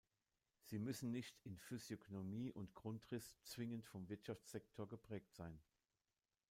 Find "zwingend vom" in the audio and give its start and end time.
3.43-4.09